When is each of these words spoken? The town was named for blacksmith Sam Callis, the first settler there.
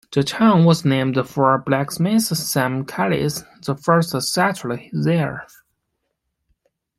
The 0.11 0.23
town 0.23 0.65
was 0.65 0.83
named 0.83 1.15
for 1.29 1.55
blacksmith 1.59 2.23
Sam 2.23 2.85
Callis, 2.87 3.43
the 3.63 3.75
first 3.75 4.09
settler 4.19 4.79
there. 4.91 5.45